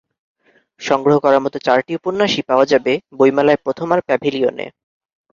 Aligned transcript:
সংগ্রহ 0.81 1.15
করার 1.19 1.43
মতো 1.45 1.57
চারটি 1.65 1.91
উপন্যাসই 1.95 2.43
পাওয়া 2.49 2.65
যাবে 2.71 2.93
বইমেলায় 3.17 3.63
প্রথমার 3.65 3.99
প্যাভিলিয়নে। 4.07 4.65